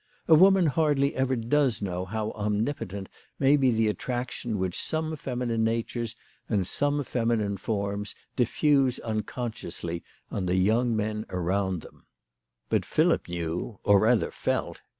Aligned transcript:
A 0.27 0.33
woman 0.33 0.65
hardly 0.65 1.13
ever 1.13 1.35
does 1.35 1.79
know 1.79 2.05
how 2.05 2.31
omnipotent 2.31 3.07
may 3.37 3.55
be 3.55 3.69
the 3.69 3.87
attraction 3.87 4.57
which 4.57 4.75
some 4.81 5.15
feminine 5.15 5.63
natures, 5.63 6.15
and 6.49 6.65
some 6.65 7.03
feminine 7.03 7.55
forms, 7.55 8.15
diffuse 8.35 8.97
unconsciously 9.01 10.03
on 10.31 10.47
the 10.47 10.55
young 10.55 10.95
men 10.95 11.27
around 11.29 11.83
them. 11.83 12.07
But 12.67 12.83
Philip 12.83 13.29
knew, 13.29 13.77
or 13.83 13.99
rather 13.99 14.31
felt. 14.31 14.81